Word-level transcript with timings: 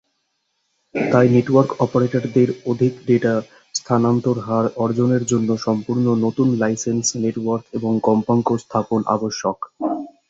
তাই 0.95 1.27
নেটওয়ার্ক 1.29 1.71
অপারেটরদের 1.79 2.49
অধিক 2.65 2.93
ডাটা 3.07 3.33
স্থানান্তর 3.75 4.37
হার 4.39 4.65
অর্জনের 4.75 5.23
জন্য 5.25 5.49
সম্পূর্ণ 5.57 6.05
নতুন 6.25 6.47
লাইসেন্স, 6.61 7.05
নেটওয়ার্ক 7.23 7.63
এবং 7.77 7.91
কম্পাঙ্ক 8.07 8.47
স্থাপন 8.63 8.99
আবশ্যক। 9.07 9.57